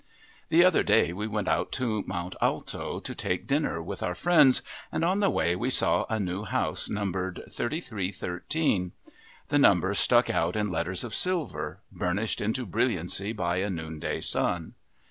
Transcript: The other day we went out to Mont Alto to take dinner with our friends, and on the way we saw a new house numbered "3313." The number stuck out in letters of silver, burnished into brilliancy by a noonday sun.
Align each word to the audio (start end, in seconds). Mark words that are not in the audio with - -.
The 0.49 0.65
other 0.65 0.81
day 0.81 1.13
we 1.13 1.27
went 1.27 1.47
out 1.47 1.71
to 1.73 2.03
Mont 2.07 2.35
Alto 2.41 2.99
to 2.99 3.13
take 3.13 3.45
dinner 3.45 3.83
with 3.83 4.01
our 4.01 4.15
friends, 4.15 4.63
and 4.91 5.05
on 5.05 5.19
the 5.19 5.29
way 5.29 5.55
we 5.55 5.69
saw 5.69 6.07
a 6.09 6.19
new 6.19 6.43
house 6.43 6.89
numbered 6.89 7.43
"3313." 7.51 8.93
The 9.49 9.59
number 9.59 9.93
stuck 9.93 10.27
out 10.31 10.55
in 10.55 10.71
letters 10.71 11.03
of 11.03 11.13
silver, 11.13 11.81
burnished 11.91 12.41
into 12.41 12.65
brilliancy 12.65 13.31
by 13.31 13.57
a 13.57 13.69
noonday 13.69 14.21
sun. 14.21 14.73